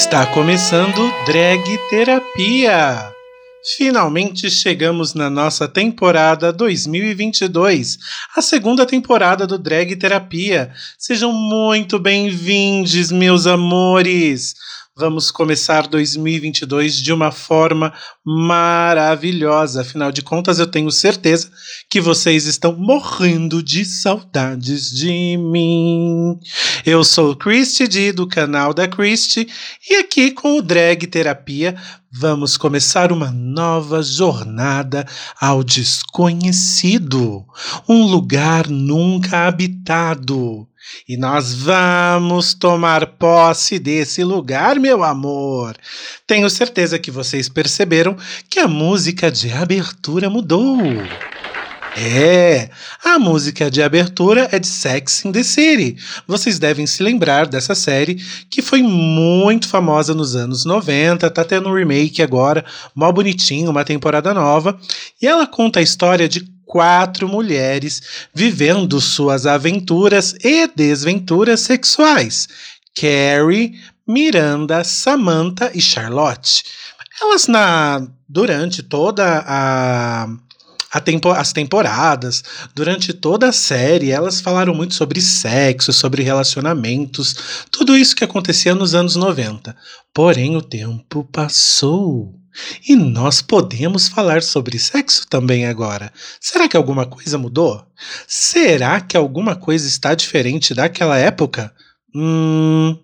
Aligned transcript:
Está 0.00 0.24
começando 0.24 1.12
Drag 1.26 1.62
Terapia. 1.90 3.12
Finalmente 3.76 4.50
chegamos 4.50 5.12
na 5.12 5.28
nossa 5.28 5.68
temporada 5.68 6.50
2022, 6.50 7.98
a 8.34 8.40
segunda 8.40 8.86
temporada 8.86 9.46
do 9.46 9.58
Drag 9.58 9.94
Terapia. 9.96 10.72
Sejam 10.98 11.34
muito 11.34 11.98
bem-vindos, 11.98 13.12
meus 13.12 13.46
amores. 13.46 14.54
Vamos 15.00 15.30
começar 15.30 15.86
2022 15.86 16.96
de 16.96 17.10
uma 17.10 17.32
forma 17.32 17.90
maravilhosa. 18.22 19.80
Afinal 19.80 20.12
de 20.12 20.20
contas, 20.20 20.58
eu 20.58 20.66
tenho 20.66 20.90
certeza 20.90 21.50
que 21.88 22.02
vocês 22.02 22.44
estão 22.44 22.76
morrendo 22.76 23.62
de 23.62 23.82
saudades 23.82 24.90
de 24.90 25.38
mim. 25.38 26.38
Eu 26.84 27.02
sou 27.02 27.34
Christy 27.34 27.88
D 27.88 28.12
do 28.12 28.26
canal 28.26 28.74
da 28.74 28.86
Christy 28.86 29.48
e 29.88 29.94
aqui 29.94 30.32
com 30.32 30.58
o 30.58 30.62
Drag 30.62 31.06
Terapia 31.06 31.74
vamos 32.12 32.58
começar 32.58 33.10
uma 33.10 33.30
nova 33.30 34.02
jornada 34.02 35.06
ao 35.40 35.64
desconhecido, 35.64 37.46
um 37.88 38.02
lugar 38.04 38.68
nunca 38.68 39.46
habitado. 39.46 40.68
E 41.08 41.16
nós 41.16 41.54
vamos 41.54 42.54
tomar 42.54 43.06
posse 43.06 43.78
desse 43.78 44.24
lugar, 44.24 44.78
meu 44.78 45.02
amor. 45.02 45.76
Tenho 46.26 46.48
certeza 46.48 46.98
que 46.98 47.10
vocês 47.10 47.48
perceberam 47.48 48.16
que 48.48 48.58
a 48.58 48.68
música 48.68 49.30
de 49.30 49.52
abertura 49.52 50.30
mudou. 50.30 50.78
É, 51.96 52.70
a 53.04 53.18
música 53.18 53.68
de 53.70 53.82
abertura 53.82 54.48
é 54.52 54.58
de 54.58 54.66
Sex 54.66 55.24
in 55.24 55.32
the 55.32 55.42
City. 55.42 55.96
Vocês 56.26 56.58
devem 56.58 56.86
se 56.86 57.02
lembrar 57.02 57.46
dessa 57.46 57.74
série 57.74 58.16
que 58.48 58.62
foi 58.62 58.80
muito 58.82 59.68
famosa 59.68 60.14
nos 60.14 60.36
anos 60.36 60.64
90, 60.64 61.28
tá 61.30 61.44
tendo 61.44 61.68
um 61.68 61.74
remake 61.74 62.22
agora, 62.22 62.64
mó 62.94 63.10
bonitinho, 63.10 63.70
uma 63.70 63.84
temporada 63.84 64.32
nova, 64.32 64.78
e 65.20 65.26
ela 65.26 65.46
conta 65.46 65.80
a 65.80 65.82
história 65.82 66.28
de 66.28 66.48
quatro 66.70 67.28
mulheres 67.28 68.00
vivendo 68.32 69.00
suas 69.00 69.44
aventuras 69.44 70.36
e 70.40 70.68
desventuras 70.68 71.58
sexuais: 71.62 72.48
Carrie, 72.94 73.74
Miranda, 74.06 74.84
Samantha 74.84 75.72
e 75.74 75.80
Charlotte. 75.80 76.62
Elas 77.20 77.48
na 77.48 78.06
durante 78.28 78.84
toda 78.84 79.44
a 79.44 80.28
Tempo, 81.04 81.30
as 81.30 81.52
temporadas, 81.52 82.42
durante 82.74 83.12
toda 83.12 83.48
a 83.48 83.52
série, 83.52 84.10
elas 84.10 84.40
falaram 84.40 84.74
muito 84.74 84.92
sobre 84.92 85.20
sexo, 85.20 85.92
sobre 85.92 86.24
relacionamentos, 86.24 87.64
tudo 87.70 87.96
isso 87.96 88.16
que 88.16 88.24
acontecia 88.24 88.74
nos 88.74 88.92
anos 88.92 89.14
90. 89.14 89.76
Porém, 90.12 90.56
o 90.56 90.62
tempo 90.62 91.22
passou. 91.30 92.39
E 92.88 92.96
nós 92.96 93.40
podemos 93.40 94.08
falar 94.08 94.42
sobre 94.42 94.78
sexo 94.78 95.26
também 95.28 95.66
agora. 95.66 96.12
Será 96.40 96.68
que 96.68 96.76
alguma 96.76 97.06
coisa 97.06 97.38
mudou? 97.38 97.84
Será 98.26 99.00
que 99.00 99.16
alguma 99.16 99.54
coisa 99.56 99.86
está 99.86 100.14
diferente 100.14 100.74
daquela 100.74 101.16
época? 101.16 101.72
Hum, 102.14 102.98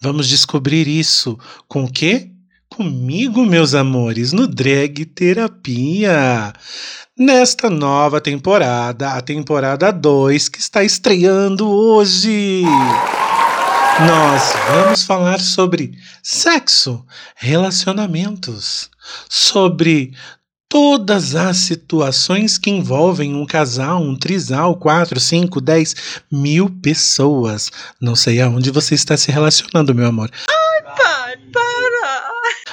vamos 0.00 0.28
descobrir 0.28 0.88
isso 0.88 1.38
com 1.68 1.84
o 1.84 1.92
quê? 1.92 2.30
Comigo, 2.68 3.44
meus 3.44 3.74
amores, 3.74 4.32
no 4.32 4.46
Drag 4.46 5.04
Terapia. 5.04 6.52
Nesta 7.18 7.68
nova 7.68 8.20
temporada, 8.20 9.10
a 9.10 9.20
temporada 9.20 9.92
2, 9.92 10.48
que 10.48 10.58
está 10.58 10.82
estreando 10.82 11.68
hoje. 11.68 12.62
Nós 14.00 14.52
vamos 14.68 15.02
falar 15.04 15.38
sobre 15.38 15.96
sexo, 16.22 17.04
relacionamentos, 17.36 18.90
sobre 19.28 20.14
todas 20.68 21.34
as 21.36 21.58
situações 21.58 22.56
que 22.56 22.70
envolvem 22.70 23.34
um 23.34 23.44
casal, 23.44 24.02
um 24.02 24.16
trisal, 24.16 24.76
quatro, 24.76 25.20
cinco, 25.20 25.60
dez 25.60 25.94
mil 26.30 26.70
pessoas. 26.70 27.70
Não 28.00 28.16
sei 28.16 28.40
aonde 28.40 28.70
você 28.70 28.94
está 28.94 29.14
se 29.16 29.30
relacionando, 29.30 29.94
meu 29.94 30.06
amor. 30.06 30.30
Ai, 30.48 30.82
pai! 30.96 31.11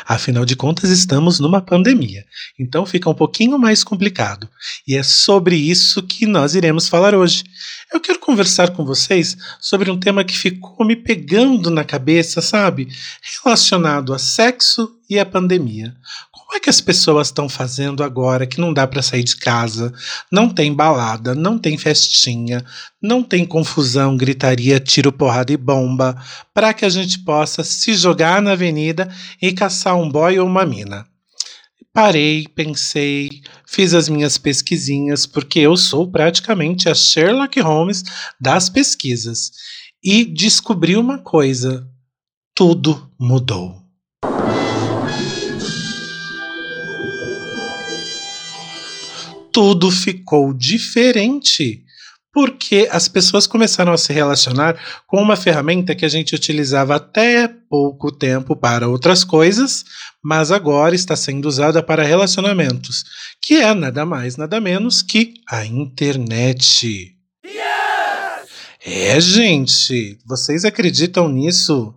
Afinal 0.10 0.44
de 0.44 0.56
contas, 0.56 0.90
estamos 0.90 1.40
numa 1.40 1.62
pandemia, 1.62 2.26
então 2.58 2.84
fica 2.84 3.08
um 3.08 3.14
pouquinho 3.14 3.60
mais 3.60 3.84
complicado. 3.84 4.50
E 4.88 4.96
é 4.96 5.04
sobre 5.04 5.56
isso 5.56 6.02
que 6.02 6.26
nós 6.26 6.56
iremos 6.56 6.90
falar 6.90 7.14
hoje. 7.14 7.44
Eu 7.94 8.00
quero 8.00 8.18
conversar 8.18 8.72
com 8.72 8.84
vocês 8.84 9.38
sobre 9.62 9.92
um 9.92 10.00
tema 10.00 10.24
que 10.24 10.36
ficou 10.36 10.84
me 10.84 10.96
pegando 10.96 11.70
na 11.70 11.84
cabeça, 11.84 12.42
sabe? 12.42 12.88
Relacionado 13.44 14.12
a 14.12 14.18
sexo 14.18 14.92
e 15.08 15.20
a 15.20 15.26
pandemia. 15.26 15.96
Como 16.50 16.58
é 16.58 16.60
que 16.62 16.70
as 16.70 16.82
pessoas 16.82 17.28
estão 17.28 17.48
fazendo 17.48 18.04
agora 18.04 18.48
que 18.48 18.60
não 18.60 18.74
dá 18.74 18.88
para 18.88 19.04
sair 19.04 19.24
de 19.24 19.36
casa, 19.36 19.94
não 20.32 20.50
tem 20.50 20.74
balada, 20.74 21.36
não 21.36 21.60
tem 21.60 21.78
festinha, 21.78 22.66
não 23.00 23.22
tem 23.22 23.46
confusão, 23.46 24.18
gritaria, 24.18 24.80
tiro, 24.80 25.12
porrada 25.12 25.54
e 25.54 25.58
bomba, 25.58 26.20
para 26.52 26.74
que 26.74 26.86
a 26.86 26.90
gente 26.90 27.20
possa 27.20 27.64
se 27.64 27.94
jogar 27.94 28.42
na 28.42 28.54
avenida 28.54 29.08
e 29.40 29.52
caçar 29.54 29.96
um 29.96 30.10
boy 30.10 30.40
ou 30.40 30.48
uma 30.48 30.66
mina? 30.66 31.06
parei, 31.94 32.48
pensei, 32.48 33.30
fiz 33.68 33.94
as 33.94 34.10
minhas 34.10 34.40
pesquisinhas, 34.40 35.28
porque 35.28 35.60
eu 35.60 35.78
sou 35.78 36.10
praticamente 36.10 36.90
a 36.90 36.96
Sherlock 36.96 37.60
Holmes 37.60 38.04
das 38.42 38.70
pesquisas. 38.70 39.52
E 40.04 40.26
descobri 40.26 40.96
uma 40.96 41.20
coisa: 41.20 41.88
tudo 42.56 43.12
mudou. 43.20 43.89
Tudo 49.60 49.92
ficou 49.92 50.54
diferente 50.54 51.84
porque 52.32 52.88
as 52.90 53.10
pessoas 53.10 53.46
começaram 53.46 53.92
a 53.92 53.98
se 53.98 54.14
relacionar 54.14 54.80
com 55.06 55.22
uma 55.22 55.36
ferramenta 55.36 55.94
que 55.94 56.06
a 56.06 56.08
gente 56.08 56.34
utilizava 56.34 56.96
até 56.96 57.46
pouco 57.70 58.10
tempo 58.10 58.56
para 58.56 58.88
outras 58.88 59.26
coisas, 59.26 59.84
mas 60.24 60.50
agora 60.50 60.96
está 60.96 61.14
sendo 61.14 61.46
usada 61.46 61.84
para 61.84 62.04
relacionamentos, 62.04 63.04
que 63.42 63.56
é 63.56 63.74
nada 63.74 64.06
mais, 64.06 64.38
nada 64.38 64.62
menos 64.62 65.02
que 65.02 65.34
a 65.46 65.66
internet. 65.66 67.18
Yes! 67.46 67.60
É, 68.86 69.20
gente, 69.20 70.18
vocês 70.26 70.64
acreditam 70.64 71.28
nisso? 71.28 71.94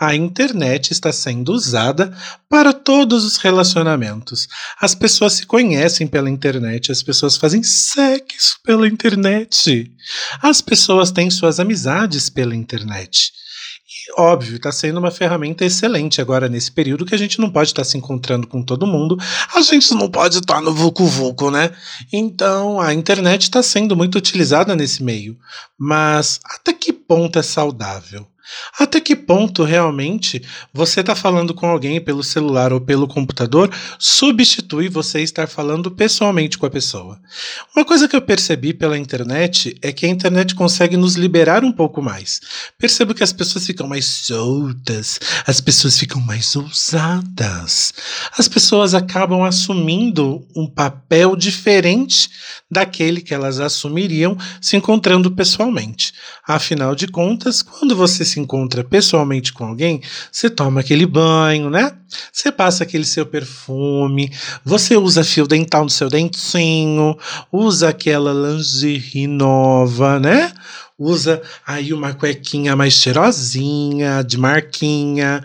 A 0.00 0.14
internet 0.14 0.92
está 0.92 1.12
sendo 1.12 1.52
usada 1.52 2.16
para 2.48 2.72
todos 2.72 3.24
os 3.24 3.36
relacionamentos. 3.36 4.48
As 4.80 4.94
pessoas 4.94 5.34
se 5.34 5.46
conhecem 5.46 6.06
pela 6.06 6.30
internet, 6.30 6.90
as 6.90 7.02
pessoas 7.02 7.36
fazem 7.36 7.62
sexo 7.62 8.58
pela 8.64 8.86
internet. 8.86 9.90
As 10.42 10.60
pessoas 10.60 11.10
têm 11.10 11.30
suas 11.30 11.60
amizades 11.60 12.28
pela 12.28 12.54
internet. 12.54 13.32
E, 13.86 14.20
óbvio, 14.20 14.56
está 14.56 14.72
sendo 14.72 14.98
uma 14.98 15.10
ferramenta 15.10 15.64
excelente 15.64 16.20
agora 16.20 16.48
nesse 16.48 16.72
período 16.72 17.06
que 17.06 17.14
a 17.14 17.18
gente 17.18 17.38
não 17.38 17.50
pode 17.50 17.70
estar 17.70 17.82
tá 17.82 17.88
se 17.88 17.96
encontrando 17.96 18.46
com 18.46 18.62
todo 18.62 18.86
mundo, 18.86 19.16
a 19.54 19.60
gente 19.60 19.94
não 19.94 20.10
pode 20.10 20.38
estar 20.38 20.54
tá 20.54 20.60
no 20.60 20.74
Vucu 20.74 21.06
Vucu, 21.06 21.50
né? 21.50 21.70
Então 22.12 22.80
a 22.80 22.92
internet 22.92 23.42
está 23.42 23.62
sendo 23.62 23.96
muito 23.96 24.16
utilizada 24.16 24.74
nesse 24.74 25.02
meio. 25.02 25.38
Mas 25.78 26.40
até 26.44 26.72
que 26.72 26.92
ponto 26.92 27.38
é 27.38 27.42
saudável? 27.42 28.26
Até 28.78 29.00
que 29.00 29.16
ponto 29.16 29.64
realmente 29.64 30.42
você 30.72 31.00
está 31.00 31.14
falando 31.14 31.54
com 31.54 31.66
alguém 31.66 32.00
pelo 32.00 32.22
celular 32.22 32.72
ou 32.72 32.80
pelo 32.80 33.08
computador 33.08 33.70
substitui 33.98 34.88
você 34.88 35.22
estar 35.22 35.46
falando 35.46 35.90
pessoalmente 35.90 36.58
com 36.58 36.66
a 36.66 36.70
pessoa? 36.70 37.18
Uma 37.74 37.84
coisa 37.84 38.06
que 38.06 38.14
eu 38.14 38.22
percebi 38.22 38.74
pela 38.74 38.98
internet 38.98 39.76
é 39.80 39.92
que 39.92 40.06
a 40.06 40.08
internet 40.08 40.54
consegue 40.54 40.96
nos 40.96 41.14
liberar 41.14 41.64
um 41.64 41.72
pouco 41.72 42.02
mais. 42.02 42.40
Percebo 42.78 43.14
que 43.14 43.22
as 43.22 43.32
pessoas 43.32 43.66
ficam 43.66 43.86
mais 43.86 44.04
soltas, 44.04 45.18
as 45.46 45.60
pessoas 45.60 45.98
ficam 45.98 46.20
mais 46.20 46.54
ousadas, 46.54 47.94
as 48.36 48.48
pessoas 48.48 48.94
acabam 48.94 49.42
assumindo 49.42 50.46
um 50.54 50.66
papel 50.66 51.34
diferente 51.34 52.28
daquele 52.70 53.20
que 53.20 53.32
elas 53.32 53.60
assumiriam 53.60 54.36
se 54.60 54.76
encontrando 54.76 55.30
pessoalmente. 55.30 56.12
Afinal 56.46 56.94
de 56.94 57.06
contas, 57.06 57.62
quando 57.62 57.96
você 57.96 58.24
se 58.24 58.33
encontra 58.40 58.84
pessoalmente 58.84 59.52
com 59.52 59.64
alguém, 59.64 60.00
você 60.30 60.48
toma 60.48 60.80
aquele 60.80 61.06
banho, 61.06 61.70
né? 61.70 61.92
Você 62.32 62.52
passa 62.52 62.84
aquele 62.84 63.04
seu 63.04 63.26
perfume, 63.26 64.32
você 64.64 64.96
usa 64.96 65.24
fio 65.24 65.46
dental 65.46 65.84
no 65.84 65.90
seu 65.90 66.08
dentinho, 66.08 67.16
usa 67.52 67.88
aquela 67.88 68.32
lingerie 68.32 69.26
nova, 69.26 70.18
né? 70.20 70.52
Usa 70.98 71.42
aí 71.66 71.92
uma 71.92 72.14
cuequinha 72.14 72.76
mais 72.76 72.94
cheirosinha, 72.94 74.22
de 74.22 74.38
marquinha. 74.38 75.42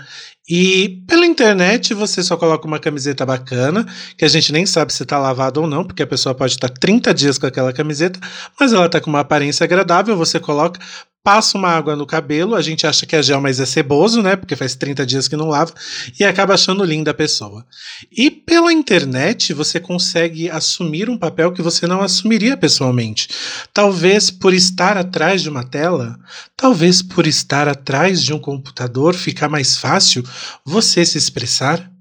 E 0.49 1.03
pela 1.07 1.27
internet 1.27 1.93
você 1.93 2.23
só 2.23 2.35
coloca 2.35 2.65
uma 2.65 2.79
camiseta 2.79 3.23
bacana, 3.23 3.85
que 4.17 4.25
a 4.25 4.27
gente 4.27 4.51
nem 4.51 4.65
sabe 4.65 4.91
se 4.91 5.03
está 5.03 5.19
lavada 5.19 5.59
ou 5.59 5.67
não, 5.67 5.85
porque 5.85 6.01
a 6.01 6.07
pessoa 6.07 6.33
pode 6.33 6.53
estar 6.53 6.69
tá 6.69 6.75
30 6.79 7.13
dias 7.13 7.37
com 7.37 7.45
aquela 7.45 7.71
camiseta, 7.71 8.19
mas 8.59 8.73
ela 8.73 8.87
está 8.87 8.99
com 8.99 9.11
uma 9.11 9.19
aparência 9.19 9.63
agradável, 9.63 10.17
você 10.17 10.39
coloca, 10.39 10.79
passa 11.23 11.57
uma 11.57 11.69
água 11.69 11.95
no 11.95 12.05
cabelo, 12.05 12.55
a 12.55 12.61
gente 12.61 12.87
acha 12.87 13.05
que 13.05 13.15
é 13.15 13.21
gel, 13.21 13.41
mas 13.41 13.59
é 13.59 13.65
ceboso, 13.65 14.21
né? 14.21 14.35
Porque 14.35 14.55
faz 14.55 14.75
30 14.75 15.05
dias 15.05 15.27
que 15.27 15.35
não 15.35 15.47
lava, 15.47 15.73
e 16.19 16.23
acaba 16.23 16.53
achando 16.53 16.83
linda 16.83 17.11
a 17.11 17.13
pessoa. 17.13 17.65
E 18.11 18.31
pela 18.31 18.71
internet 18.71 19.53
você 19.53 19.79
consegue 19.79 20.49
assumir 20.49 21.09
um 21.09 21.17
papel 21.17 21.51
que 21.51 21.61
você 21.61 21.85
não 21.85 22.01
assumiria 22.01 22.55
pessoalmente. 22.55 23.27
Talvez 23.73 24.31
por 24.31 24.53
estar 24.53 24.97
atrás 24.97 25.41
de 25.41 25.49
uma 25.49 25.63
tela, 25.63 26.17
talvez 26.55 27.01
por 27.01 27.27
estar 27.27 27.67
atrás 27.67 28.23
de 28.23 28.33
um 28.33 28.39
computador, 28.39 29.13
ficar 29.13 29.49
mais 29.49 29.77
fácil 29.77 30.23
você 30.65 31.05
se 31.05 31.17
expressar. 31.17 31.98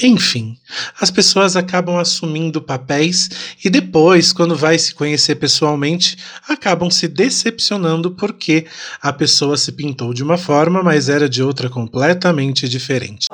Enfim, 0.00 0.56
as 1.00 1.10
pessoas 1.10 1.56
acabam 1.56 1.98
assumindo 1.98 2.62
papéis 2.62 3.28
e 3.64 3.68
depois, 3.68 4.32
quando 4.32 4.54
vai 4.54 4.78
se 4.78 4.94
conhecer 4.94 5.34
pessoalmente, 5.36 6.16
acabam 6.48 6.88
se 6.88 7.08
decepcionando 7.08 8.12
porque 8.12 8.66
a 9.02 9.12
pessoa 9.12 9.56
se 9.56 9.72
pintou 9.72 10.14
de 10.14 10.22
uma 10.22 10.38
forma, 10.38 10.82
mas 10.82 11.08
era 11.08 11.28
de 11.28 11.42
outra 11.42 11.68
completamente 11.68 12.68
diferente. 12.68 13.26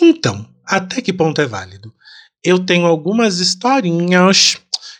Então, 0.00 0.46
até 0.64 1.00
que 1.00 1.12
ponto 1.12 1.40
é 1.40 1.46
válido? 1.46 1.92
Eu 2.42 2.58
tenho 2.58 2.86
algumas 2.86 3.38
historinhas 3.40 4.58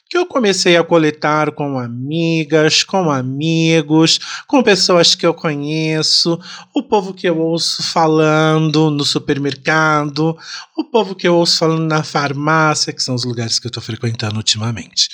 que 0.08 0.18
eu 0.18 0.26
comecei 0.26 0.76
a 0.76 0.84
coletar 0.84 1.52
com 1.52 1.78
amigas, 1.78 2.84
com 2.84 3.10
amigos, 3.10 4.20
com 4.46 4.62
pessoas 4.62 5.14
que 5.14 5.26
eu 5.26 5.32
conheço, 5.32 6.38
o 6.74 6.82
povo 6.82 7.14
que 7.14 7.26
eu 7.26 7.38
ouço 7.38 7.82
falando 7.82 8.90
no 8.90 9.04
supermercado, 9.04 10.36
o 10.76 10.84
povo 10.84 11.14
que 11.14 11.26
eu 11.26 11.34
ouço 11.34 11.58
falando 11.58 11.88
na 11.88 12.02
farmácia, 12.02 12.92
que 12.92 13.02
são 13.02 13.14
os 13.14 13.24
lugares 13.24 13.58
que 13.58 13.66
eu 13.66 13.70
estou 13.70 13.82
frequentando 13.82 14.36
ultimamente. 14.36 15.08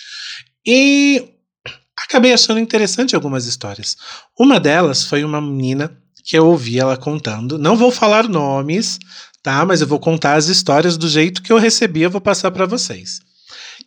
E 0.66 1.24
acabei 1.96 2.32
achando 2.32 2.60
interessante 2.60 3.14
algumas 3.14 3.46
histórias. 3.46 3.96
Uma 4.38 4.58
delas 4.58 5.04
foi 5.04 5.24
uma 5.24 5.40
menina 5.40 5.96
que 6.24 6.36
eu 6.36 6.46
ouvi 6.46 6.78
ela 6.78 6.96
contando. 6.96 7.58
Não 7.58 7.76
vou 7.76 7.90
falar 7.90 8.28
nomes, 8.28 8.98
tá? 9.42 9.64
Mas 9.64 9.80
eu 9.80 9.86
vou 9.86 9.98
contar 9.98 10.34
as 10.34 10.46
histórias 10.46 10.96
do 10.96 11.08
jeito 11.08 11.42
que 11.42 11.52
eu 11.52 11.58
recebi, 11.58 12.02
eu 12.02 12.10
vou 12.10 12.20
passar 12.20 12.50
para 12.50 12.66
vocês 12.66 13.20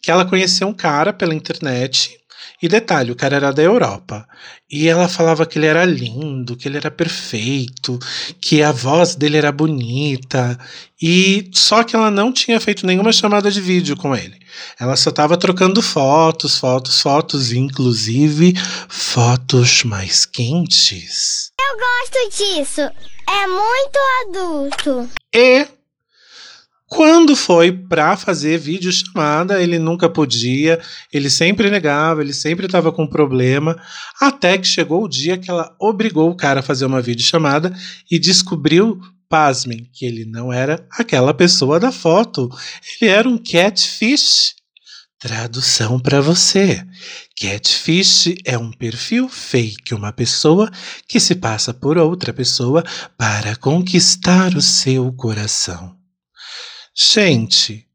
que 0.03 0.11
ela 0.11 0.25
conheceu 0.25 0.67
um 0.67 0.73
cara 0.73 1.13
pela 1.13 1.33
internet. 1.33 2.19
E 2.61 2.67
detalhe, 2.67 3.11
o 3.11 3.15
cara 3.15 3.37
era 3.37 3.51
da 3.53 3.61
Europa. 3.61 4.27
E 4.69 4.87
ela 4.87 5.07
falava 5.07 5.45
que 5.45 5.57
ele 5.57 5.65
era 5.65 5.85
lindo, 5.85 6.55
que 6.57 6.67
ele 6.67 6.77
era 6.77 6.91
perfeito, 6.91 7.97
que 8.41 8.61
a 8.61 8.71
voz 8.71 9.15
dele 9.15 9.37
era 9.37 9.51
bonita. 9.51 10.57
E 11.01 11.49
só 11.53 11.83
que 11.83 11.95
ela 11.95 12.11
não 12.11 12.33
tinha 12.33 12.59
feito 12.59 12.85
nenhuma 12.85 13.13
chamada 13.13 13.49
de 13.49 13.61
vídeo 13.61 13.95
com 13.95 14.15
ele. 14.15 14.37
Ela 14.79 14.95
só 14.97 15.09
estava 15.09 15.37
trocando 15.37 15.81
fotos, 15.81 16.57
fotos, 16.57 17.01
fotos, 17.01 17.53
inclusive 17.53 18.53
fotos 18.89 19.83
mais 19.83 20.25
quentes. 20.25 21.49
Eu 21.59 21.77
gosto 21.77 22.37
disso. 22.37 22.81
É 22.81 23.47
muito 23.47 23.99
adulto. 24.27 25.09
E 25.33 25.65
quando 26.93 27.35
foi 27.35 27.71
para 27.71 28.15
fazer 28.15 28.59
videochamada, 28.59 29.59
ele 29.59 29.79
nunca 29.79 30.07
podia, 30.07 30.79
ele 31.11 31.27
sempre 31.27 31.71
negava, 31.71 32.21
ele 32.21 32.33
sempre 32.33 32.67
estava 32.67 32.91
com 32.91 33.07
problema, 33.07 33.75
até 34.21 34.59
que 34.59 34.67
chegou 34.67 35.03
o 35.03 35.09
dia 35.09 35.35
que 35.35 35.49
ela 35.49 35.75
obrigou 35.79 36.29
o 36.29 36.35
cara 36.35 36.59
a 36.59 36.63
fazer 36.63 36.85
uma 36.85 37.01
videochamada 37.01 37.75
e 38.11 38.19
descobriu, 38.19 39.01
pasmem, 39.27 39.89
que 39.91 40.05
ele 40.05 40.23
não 40.23 40.53
era 40.53 40.87
aquela 40.91 41.33
pessoa 41.33 41.79
da 41.79 41.91
foto, 41.91 42.47
ele 43.01 43.09
era 43.09 43.27
um 43.27 43.39
catfish. 43.39 44.53
Tradução 45.17 45.99
para 45.99 46.21
você. 46.21 46.85
Catfish 47.39 48.35
é 48.45 48.55
um 48.55 48.71
perfil 48.71 49.27
fake, 49.27 49.95
uma 49.95 50.11
pessoa 50.11 50.69
que 51.07 51.19
se 51.19 51.33
passa 51.33 51.73
por 51.73 51.97
outra 51.97 52.31
pessoa 52.31 52.83
para 53.17 53.55
conquistar 53.55 54.53
o 54.53 54.61
seu 54.61 55.11
coração. 55.13 56.02
Gente, 56.95 57.87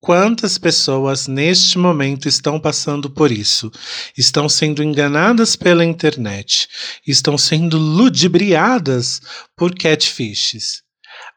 quantas 0.00 0.58
pessoas 0.58 1.28
neste 1.28 1.78
momento 1.78 2.26
estão 2.26 2.58
passando 2.58 3.08
por 3.08 3.30
isso? 3.30 3.70
Estão 4.18 4.48
sendo 4.48 4.82
enganadas 4.82 5.54
pela 5.54 5.84
internet, 5.84 6.68
estão 7.06 7.38
sendo 7.38 7.78
ludibriadas 7.78 9.20
por 9.56 9.72
catfishes. 9.72 10.82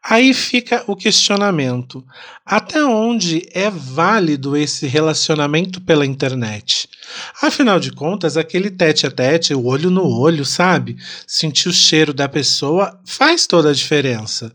Aí 0.06 0.34
fica 0.34 0.84
o 0.86 0.94
questionamento: 0.94 2.04
até 2.44 2.84
onde 2.84 3.48
é 3.54 3.70
válido 3.70 4.54
esse 4.54 4.86
relacionamento 4.86 5.80
pela 5.80 6.04
internet? 6.04 6.90
Afinal 7.40 7.80
de 7.80 7.90
contas, 7.90 8.36
aquele 8.36 8.70
tete 8.70 9.06
a 9.06 9.10
tete, 9.10 9.54
o 9.54 9.64
olho 9.64 9.90
no 9.90 10.06
olho, 10.06 10.44
sabe? 10.44 10.98
Sentir 11.26 11.70
o 11.70 11.72
cheiro 11.72 12.12
da 12.12 12.28
pessoa 12.28 13.00
faz 13.06 13.46
toda 13.46 13.70
a 13.70 13.74
diferença. 13.74 14.52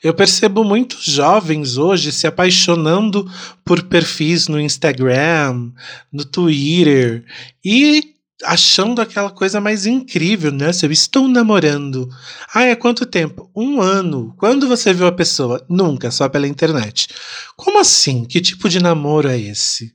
Eu 0.00 0.14
percebo 0.14 0.62
muitos 0.62 1.04
jovens 1.04 1.76
hoje 1.76 2.12
se 2.12 2.28
apaixonando 2.28 3.28
por 3.64 3.82
perfis 3.82 4.46
no 4.46 4.60
Instagram, 4.60 5.72
no 6.12 6.24
Twitter 6.24 7.24
e 7.64 8.11
achando 8.44 9.00
aquela 9.00 9.30
coisa 9.30 9.60
mais 9.60 9.86
incrível, 9.86 10.52
né? 10.52 10.72
Se 10.72 10.86
eu 10.86 10.92
estou 10.92 11.28
namorando. 11.28 12.08
Ah, 12.54 12.64
é 12.64 12.74
quanto 12.74 13.06
tempo? 13.06 13.50
Um 13.54 13.80
ano. 13.80 14.34
Quando 14.38 14.68
você 14.68 14.92
viu 14.92 15.06
a 15.06 15.12
pessoa? 15.12 15.64
Nunca, 15.68 16.10
só 16.10 16.28
pela 16.28 16.46
internet. 16.46 17.08
Como 17.56 17.78
assim? 17.78 18.24
Que 18.24 18.40
tipo 18.40 18.68
de 18.68 18.80
namoro 18.80 19.28
é 19.28 19.38
esse? 19.38 19.94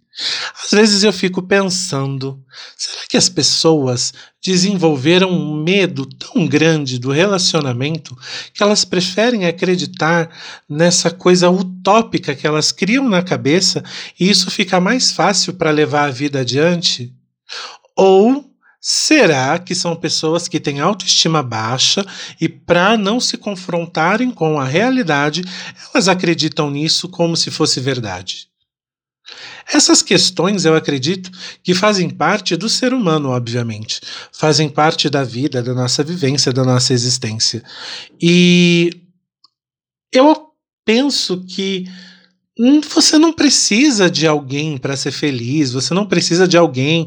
Às 0.64 0.72
vezes 0.72 1.04
eu 1.04 1.14
fico 1.14 1.44
pensando: 1.44 2.44
será 2.76 3.02
que 3.08 3.18
as 3.18 3.30
pessoas 3.30 4.14
desenvolveram 4.44 5.30
um 5.30 5.64
medo 5.64 6.06
tão 6.06 6.48
grande 6.48 6.98
do 6.98 7.12
relacionamento 7.12 8.18
que 8.54 8.64
elas 8.64 8.84
preferem 8.84 9.46
acreditar 9.46 10.30
nessa 10.68 11.12
coisa 11.12 11.50
utópica 11.50 12.34
que 12.34 12.48
elas 12.48 12.72
criam 12.72 13.08
na 13.08 13.22
cabeça 13.22 13.84
e 14.20 14.28
isso 14.28 14.50
fica 14.50 14.80
mais 14.80 15.12
fácil 15.12 15.54
para 15.54 15.70
levar 15.70 16.06
a 16.06 16.12
vida 16.12 16.40
adiante? 16.40 17.14
Ou 17.98 18.46
será 18.80 19.58
que 19.58 19.74
são 19.74 19.96
pessoas 19.96 20.48
que 20.48 20.60
têm 20.60 20.80
autoestima 20.80 21.42
baixa 21.42 22.06
e, 22.40 22.48
para 22.48 22.96
não 22.96 23.20
se 23.20 23.38
confrontarem 23.38 24.32
com 24.32 24.60
a 24.60 24.66
realidade, 24.66 25.44
elas 25.94 26.08
acreditam 26.08 26.70
nisso 26.70 27.10
como 27.10 27.36
se 27.36 27.50
fosse 27.50 27.80
verdade? 27.80 28.48
Essas 29.72 30.02
questões 30.02 30.64
eu 30.64 30.76
acredito 30.76 31.30
que 31.62 31.74
fazem 31.74 32.10
parte 32.10 32.56
do 32.56 32.70
ser 32.70 32.94
humano, 32.94 33.30
obviamente, 33.30 34.00
fazem 34.32 34.70
parte 34.70 35.10
da 35.10 35.24
vida, 35.24 35.62
da 35.62 35.74
nossa 35.74 36.04
vivência, 36.04 36.54
da 36.54 36.64
nossa 36.64 36.94
existência. 36.94 37.62
E 38.22 39.02
eu 40.14 40.48
penso 40.86 41.44
que 41.46 41.86
hum, 42.58 42.80
você 42.80 43.18
não 43.18 43.34
precisa 43.34 44.10
de 44.10 44.26
alguém 44.26 44.78
para 44.78 44.96
ser 44.96 45.12
feliz, 45.12 45.74
você 45.74 45.94
não 45.94 46.06
precisa 46.06 46.48
de 46.48 46.58
alguém 46.58 47.06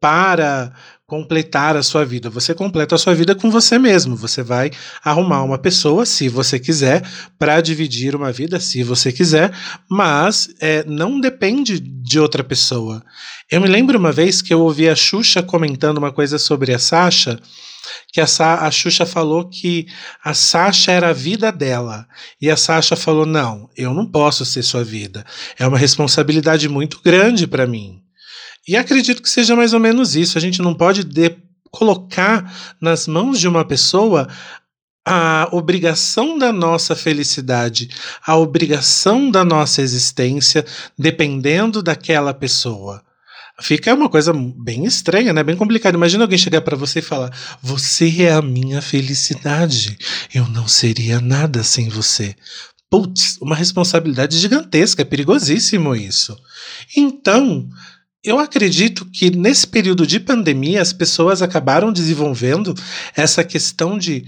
para 0.00 0.72
completar 1.06 1.74
a 1.74 1.82
sua 1.82 2.04
vida. 2.04 2.28
Você 2.28 2.54
completa 2.54 2.94
a 2.94 2.98
sua 2.98 3.14
vida 3.14 3.34
com 3.34 3.50
você 3.50 3.78
mesmo. 3.78 4.14
Você 4.16 4.42
vai 4.42 4.70
arrumar 5.02 5.42
uma 5.42 5.56
pessoa, 5.56 6.04
se 6.04 6.28
você 6.28 6.58
quiser, 6.58 7.02
para 7.38 7.62
dividir 7.62 8.14
uma 8.14 8.30
vida, 8.30 8.60
se 8.60 8.82
você 8.82 9.10
quiser, 9.10 9.50
mas 9.90 10.54
é, 10.60 10.84
não 10.84 11.18
depende 11.18 11.80
de 11.80 12.20
outra 12.20 12.44
pessoa. 12.44 13.02
Eu 13.50 13.60
me 13.60 13.68
lembro 13.68 13.98
uma 13.98 14.12
vez 14.12 14.42
que 14.42 14.52
eu 14.52 14.60
ouvi 14.60 14.86
a 14.88 14.94
Xuxa 14.94 15.42
comentando 15.42 15.96
uma 15.96 16.12
coisa 16.12 16.38
sobre 16.38 16.74
a 16.74 16.78
Sasha 16.78 17.40
que 18.12 18.20
a, 18.20 18.26
Sa 18.26 18.66
a 18.66 18.70
Xuxa 18.70 19.06
falou 19.06 19.48
que 19.48 19.86
a 20.24 20.34
Sasha 20.34 20.92
era 20.92 21.10
a 21.10 21.12
vida 21.12 21.50
dela. 21.50 22.06
E 22.40 22.50
a 22.50 22.56
Sasha 22.56 22.96
falou: 22.96 23.26
Não, 23.26 23.68
eu 23.76 23.94
não 23.94 24.06
posso 24.06 24.44
ser 24.44 24.62
sua 24.62 24.84
vida. 24.84 25.24
É 25.58 25.66
uma 25.66 25.78
responsabilidade 25.78 26.68
muito 26.68 27.00
grande 27.02 27.46
para 27.46 27.66
mim. 27.66 28.02
E 28.68 28.76
acredito 28.76 29.22
que 29.22 29.30
seja 29.30 29.56
mais 29.56 29.72
ou 29.72 29.80
menos 29.80 30.14
isso. 30.14 30.36
A 30.36 30.40
gente 30.40 30.60
não 30.60 30.74
pode 30.74 31.02
de, 31.02 31.34
colocar 31.70 32.76
nas 32.78 33.08
mãos 33.08 33.40
de 33.40 33.48
uma 33.48 33.64
pessoa 33.64 34.28
a 35.06 35.48
obrigação 35.52 36.38
da 36.38 36.52
nossa 36.52 36.94
felicidade, 36.94 37.88
a 38.26 38.36
obrigação 38.36 39.30
da 39.30 39.42
nossa 39.42 39.80
existência, 39.80 40.66
dependendo 40.98 41.82
daquela 41.82 42.34
pessoa. 42.34 43.02
Fica 43.60 43.94
uma 43.94 44.10
coisa 44.10 44.34
bem 44.34 44.84
estranha, 44.84 45.32
né? 45.32 45.42
Bem 45.42 45.56
complicada. 45.56 45.96
Imagina 45.96 46.24
alguém 46.24 46.38
chegar 46.38 46.60
para 46.60 46.76
você 46.76 46.98
e 46.98 47.02
falar: 47.02 47.32
"Você 47.62 48.22
é 48.22 48.32
a 48.32 48.42
minha 48.42 48.82
felicidade. 48.82 49.96
Eu 50.32 50.46
não 50.48 50.68
seria 50.68 51.20
nada 51.20 51.64
sem 51.64 51.88
você." 51.88 52.36
Putz, 52.90 53.36
uma 53.40 53.56
responsabilidade 53.56 54.38
gigantesca, 54.38 55.02
é 55.02 55.04
perigosíssimo 55.04 55.94
isso. 55.94 56.38
Então, 56.96 57.68
eu 58.24 58.38
acredito 58.38 59.06
que 59.06 59.30
nesse 59.30 59.66
período 59.66 60.06
de 60.06 60.18
pandemia 60.18 60.82
as 60.82 60.92
pessoas 60.92 61.42
acabaram 61.42 61.92
desenvolvendo 61.92 62.74
essa 63.16 63.44
questão 63.44 63.98
de. 63.98 64.24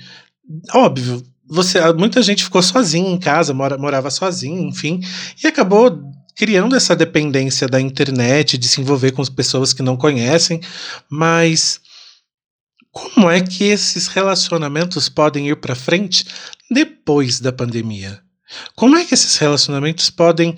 Óbvio, 0.72 1.22
você, 1.46 1.80
muita 1.92 2.22
gente 2.22 2.44
ficou 2.44 2.62
sozinha 2.62 3.10
em 3.10 3.18
casa, 3.18 3.52
mora, 3.52 3.76
morava 3.76 4.10
sozinha, 4.10 4.60
enfim, 4.60 5.00
e 5.42 5.46
acabou 5.46 6.00
criando 6.36 6.76
essa 6.76 6.94
dependência 6.94 7.68
da 7.68 7.80
internet, 7.80 8.56
de 8.56 8.68
se 8.68 8.80
envolver 8.80 9.12
com 9.12 9.24
pessoas 9.26 9.72
que 9.72 9.82
não 9.82 9.96
conhecem, 9.96 10.60
mas 11.10 11.80
como 12.90 13.28
é 13.28 13.40
que 13.40 13.64
esses 13.64 14.06
relacionamentos 14.06 15.08
podem 15.08 15.48
ir 15.48 15.56
para 15.56 15.74
frente 15.74 16.24
depois 16.70 17.40
da 17.40 17.52
pandemia? 17.52 18.20
Como 18.74 18.96
é 18.96 19.04
que 19.04 19.14
esses 19.14 19.36
relacionamentos 19.36 20.10
podem 20.10 20.56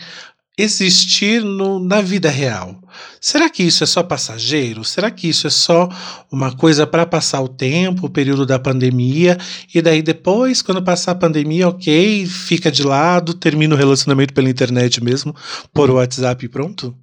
existir 0.57 1.43
no, 1.43 1.79
na 1.79 2.01
vida 2.01 2.31
real? 2.31 2.82
Será 3.21 3.49
que 3.49 3.63
isso 3.63 3.85
é 3.85 3.87
só 3.87 4.03
passageiro? 4.03 4.85
Será 4.85 5.11
que 5.11 5.29
isso 5.29 5.47
é 5.47 5.51
só 5.51 5.89
uma 6.31 6.55
coisa 6.57 6.87
para 6.87 7.07
passar 7.07 7.41
o 7.41 7.49
tempo, 7.49 8.07
o 8.07 8.11
período 8.11 8.45
da 8.45 8.59
pandemia, 8.59 9.39
e 9.75 9.81
daí 9.81 10.03
depois, 10.03 10.63
quando 10.63 10.83
passar 10.83 11.13
a 11.13 11.17
pandemia, 11.17 11.69
ok, 11.69 12.27
fica 12.27 12.71
de 12.71 12.83
lado, 12.83 13.35
termina 13.35 13.75
o 13.75 13.79
relacionamento 13.79 14.35
pela 14.35 14.51
internet 14.51 15.03
mesmo, 15.03 15.35
por 15.73 15.91
WhatsApp 15.91 16.45
e 16.45 16.49
pronto? 16.49 16.97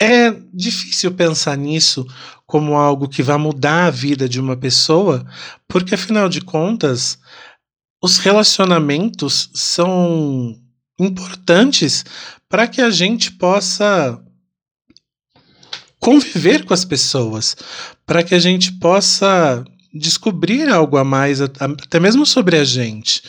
É 0.00 0.30
difícil 0.54 1.12
pensar 1.12 1.56
nisso 1.56 2.06
como 2.46 2.76
algo 2.76 3.08
que 3.08 3.22
vai 3.22 3.36
mudar 3.36 3.86
a 3.86 3.90
vida 3.90 4.28
de 4.28 4.40
uma 4.40 4.56
pessoa, 4.56 5.26
porque 5.66 5.94
afinal 5.94 6.28
de 6.28 6.40
contas, 6.40 7.18
os 8.02 8.18
relacionamentos 8.18 9.50
são 9.52 10.56
importantes 10.98 12.04
para 12.48 12.66
que 12.66 12.80
a 12.80 12.90
gente 12.90 13.32
possa 13.32 14.22
conviver 16.00 16.64
com 16.64 16.74
as 16.74 16.84
pessoas, 16.84 17.56
para 18.06 18.22
que 18.22 18.34
a 18.34 18.38
gente 18.38 18.72
possa 18.72 19.64
descobrir 19.92 20.68
algo 20.68 20.96
a 20.96 21.04
mais, 21.04 21.40
até 21.40 21.98
mesmo 21.98 22.24
sobre 22.24 22.56
a 22.56 22.64
gente. 22.64 23.22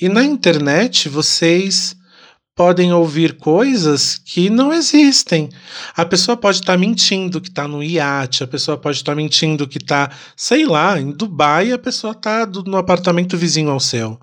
E 0.00 0.08
na 0.08 0.24
internet 0.24 1.08
vocês 1.08 1.96
podem 2.58 2.92
ouvir 2.92 3.34
coisas 3.34 4.20
que 4.24 4.50
não 4.50 4.72
existem. 4.72 5.48
A 5.96 6.04
pessoa 6.04 6.36
pode 6.36 6.58
estar 6.58 6.72
tá 6.72 6.78
mentindo 6.78 7.40
que 7.40 7.48
está 7.48 7.68
no 7.68 7.84
iate, 7.84 8.42
a 8.42 8.48
pessoa 8.48 8.76
pode 8.76 8.96
estar 8.96 9.12
tá 9.12 9.16
mentindo 9.16 9.68
que 9.68 9.78
está, 9.78 10.10
sei 10.36 10.66
lá, 10.66 11.00
em 11.00 11.12
Dubai, 11.12 11.70
a 11.70 11.78
pessoa 11.78 12.12
está 12.12 12.44
no 12.46 12.76
apartamento 12.76 13.36
vizinho 13.36 13.70
ao 13.70 13.78
seu. 13.78 14.18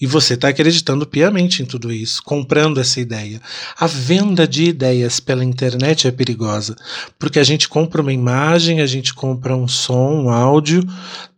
E 0.00 0.06
você 0.06 0.34
está 0.34 0.48
acreditando 0.48 1.06
piamente 1.06 1.62
em 1.62 1.66
tudo 1.66 1.92
isso, 1.92 2.22
comprando 2.22 2.80
essa 2.80 3.00
ideia. 3.00 3.40
A 3.76 3.86
venda 3.86 4.48
de 4.48 4.64
ideias 4.64 5.20
pela 5.20 5.44
internet 5.44 6.08
é 6.08 6.10
perigosa, 6.10 6.74
porque 7.18 7.38
a 7.38 7.44
gente 7.44 7.68
compra 7.68 8.00
uma 8.00 8.12
imagem, 8.12 8.80
a 8.80 8.86
gente 8.86 9.12
compra 9.12 9.54
um 9.54 9.68
som, 9.68 10.24
um 10.24 10.30
áudio 10.30 10.82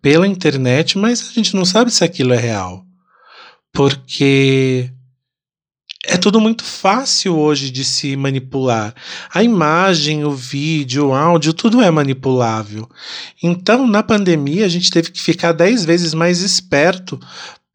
pela 0.00 0.28
internet, 0.28 0.97
mas 0.97 1.28
a 1.28 1.33
gente 1.33 1.57
não 1.57 1.64
sabe 1.64 1.90
se 1.90 2.04
aquilo 2.04 2.33
é 2.33 2.38
real. 2.38 2.85
Porque 3.73 4.92
é 6.04 6.16
tudo 6.16 6.40
muito 6.40 6.64
fácil 6.64 7.38
hoje 7.38 7.71
de 7.71 7.85
se 7.85 8.16
manipular. 8.16 8.95
A 9.33 9.42
imagem, 9.42 10.25
o 10.25 10.33
vídeo, 10.33 11.09
o 11.09 11.14
áudio, 11.14 11.52
tudo 11.52 11.81
é 11.81 11.90
manipulável. 11.90 12.88
Então, 13.40 13.87
na 13.87 14.02
pandemia, 14.02 14.66
a 14.66 14.69
gente 14.69 14.90
teve 14.90 15.11
que 15.12 15.21
ficar 15.21 15.52
dez 15.52 15.85
vezes 15.85 16.12
mais 16.12 16.40
esperto 16.40 17.21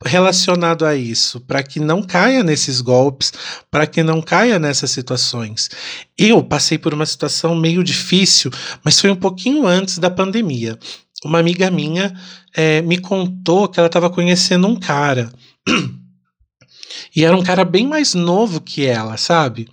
relacionado 0.05 0.85
a 0.85 0.95
isso, 0.95 1.39
para 1.41 1.63
que 1.63 1.79
não 1.79 2.03
caia 2.03 2.43
nesses 2.43 2.81
golpes, 2.81 3.33
para 3.71 3.87
que 3.87 4.03
não 4.03 4.21
caia 4.21 4.59
nessas 4.59 4.91
situações. 4.91 5.69
Eu 6.17 6.43
passei 6.43 6.77
por 6.77 6.93
uma 6.93 7.05
situação 7.05 7.55
meio 7.55 7.83
difícil, 7.83 8.51
mas 8.83 8.99
foi 8.99 9.09
um 9.09 9.15
pouquinho 9.15 9.65
antes 9.65 9.97
da 9.97 10.09
pandemia. 10.09 10.77
Uma 11.25 11.39
amiga 11.39 11.71
minha 11.71 12.13
é, 12.55 12.81
me 12.81 12.99
contou 12.99 13.67
que 13.67 13.79
ela 13.79 13.87
estava 13.87 14.09
conhecendo 14.09 14.67
um 14.67 14.75
cara. 14.75 15.31
e 17.15 17.25
era 17.25 17.35
um 17.35 17.43
cara 17.43 17.65
bem 17.65 17.87
mais 17.87 18.13
novo 18.13 18.61
que 18.61 18.85
ela, 18.85 19.17
sabe? 19.17 19.67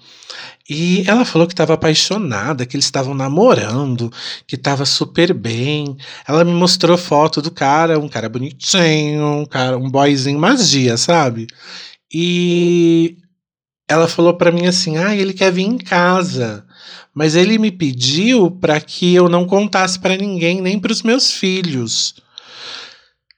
E 0.68 1.04
ela 1.06 1.26
falou 1.26 1.46
que 1.46 1.52
estava 1.52 1.74
apaixonada, 1.74 2.64
que 2.64 2.74
eles 2.74 2.86
estavam 2.86 3.14
namorando, 3.14 4.10
que 4.46 4.54
estava 4.56 4.86
super 4.86 5.34
bem. 5.34 5.96
Ela 6.26 6.42
me 6.42 6.52
mostrou 6.52 6.96
foto 6.96 7.42
do 7.42 7.50
cara, 7.50 7.98
um 7.98 8.08
cara 8.08 8.30
bonitinho, 8.30 9.40
um 9.40 9.46
cara, 9.46 9.76
um 9.76 9.90
boyzinho 9.90 10.38
magia, 10.38 10.96
sabe? 10.96 11.46
E 12.12 13.18
ela 13.88 14.08
falou 14.08 14.34
para 14.34 14.50
mim 14.50 14.66
assim: 14.66 14.96
"Ah, 14.96 15.14
ele 15.14 15.34
quer 15.34 15.52
vir 15.52 15.64
em 15.64 15.76
casa, 15.76 16.64
mas 17.14 17.34
ele 17.36 17.58
me 17.58 17.70
pediu 17.70 18.50
para 18.50 18.80
que 18.80 19.14
eu 19.14 19.28
não 19.28 19.46
contasse 19.46 19.98
para 19.98 20.16
ninguém, 20.16 20.62
nem 20.62 20.78
para 20.78 20.92
os 20.92 21.02
meus 21.02 21.32
filhos". 21.32 22.14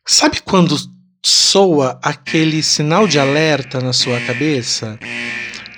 Sabe 0.06 0.40
quando 0.42 0.76
soa 1.24 1.98
aquele 2.00 2.62
sinal 2.62 3.08
de 3.08 3.18
alerta 3.18 3.80
na 3.80 3.92
sua 3.92 4.20
cabeça? 4.20 4.96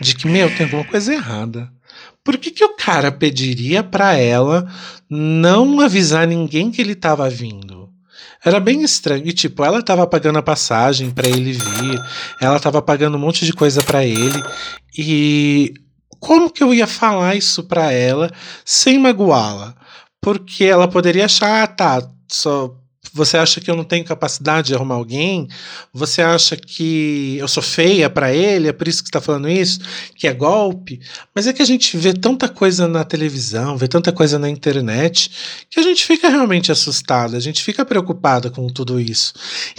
De 0.00 0.14
que, 0.14 0.26
meu, 0.26 0.54
tem 0.54 0.64
alguma 0.66 0.84
coisa 0.84 1.12
errada. 1.12 1.70
Por 2.24 2.36
que, 2.36 2.50
que 2.50 2.64
o 2.64 2.76
cara 2.76 3.10
pediria 3.10 3.82
para 3.82 4.14
ela 4.14 4.70
não 5.08 5.80
avisar 5.80 6.26
ninguém 6.26 6.70
que 6.70 6.80
ele 6.80 6.92
estava 6.92 7.28
vindo? 7.28 7.88
Era 8.44 8.60
bem 8.60 8.82
estranho. 8.82 9.26
E, 9.26 9.32
tipo, 9.32 9.64
ela 9.64 9.80
estava 9.80 10.06
pagando 10.06 10.38
a 10.38 10.42
passagem 10.42 11.10
para 11.10 11.28
ele 11.28 11.52
vir, 11.52 12.00
ela 12.40 12.56
estava 12.56 12.80
pagando 12.82 13.16
um 13.16 13.20
monte 13.20 13.44
de 13.44 13.52
coisa 13.52 13.82
para 13.82 14.04
ele. 14.04 14.42
E 14.96 15.74
como 16.20 16.50
que 16.50 16.62
eu 16.62 16.72
ia 16.72 16.86
falar 16.86 17.34
isso 17.34 17.64
para 17.64 17.92
ela 17.92 18.30
sem 18.64 18.98
magoá-la? 18.98 19.74
Porque 20.20 20.64
ela 20.64 20.88
poderia 20.88 21.24
achar, 21.24 21.62
ah, 21.62 21.66
tá, 21.66 22.08
só 22.28 22.74
você 23.12 23.36
acha 23.36 23.60
que 23.60 23.70
eu 23.70 23.76
não 23.76 23.84
tenho 23.84 24.04
capacidade 24.04 24.68
de 24.68 24.74
arrumar 24.74 24.96
alguém? 24.96 25.48
Você 25.92 26.22
acha 26.22 26.56
que 26.56 27.36
eu 27.38 27.48
sou 27.48 27.62
feia 27.62 28.08
para 28.10 28.32
ele? 28.32 28.68
É 28.68 28.72
por 28.72 28.88
isso 28.88 29.02
que 29.02 29.08
está 29.08 29.20
falando 29.20 29.48
isso? 29.48 29.80
Que 30.16 30.26
é 30.26 30.32
golpe? 30.32 31.00
Mas 31.34 31.46
é 31.46 31.52
que 31.52 31.62
a 31.62 31.64
gente 31.64 31.96
vê 31.96 32.12
tanta 32.12 32.48
coisa 32.48 32.86
na 32.86 33.04
televisão, 33.04 33.76
vê 33.76 33.88
tanta 33.88 34.12
coisa 34.12 34.38
na 34.38 34.48
internet, 34.48 35.30
que 35.70 35.80
a 35.80 35.82
gente 35.82 36.04
fica 36.04 36.28
realmente 36.28 36.70
assustada, 36.70 37.36
a 37.36 37.40
gente 37.40 37.62
fica 37.62 37.84
preocupada 37.84 38.50
com 38.50 38.66
tudo 38.68 39.00
isso. 39.00 39.32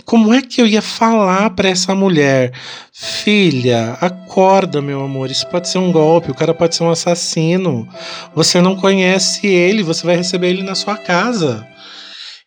Como 0.06 0.34
é 0.34 0.42
que 0.42 0.62
eu 0.62 0.68
ia 0.68 0.82
falar 0.82 1.52
para 1.52 1.70
essa 1.70 1.94
mulher? 1.94 2.54
Filha, 2.92 3.98
acorda, 4.02 4.82
meu 4.82 5.02
amor, 5.02 5.32
isso 5.32 5.48
pode 5.48 5.70
ser 5.70 5.78
um 5.78 5.92
golpe, 5.92 6.32
o 6.32 6.36
cara 6.36 6.54
pode 6.54 6.76
ser 6.76 6.84
um 6.84 6.92
assassino. 6.92 7.88
Você 8.36 8.62
não 8.62 8.76
conhece 8.76 9.48
ele, 9.48 9.84
você 9.84 10.06
vai 10.06 10.18
receber 10.18 10.50
ele 10.50 10.64
na 10.64 10.76
sua 10.76 10.98
casa. 10.98 11.66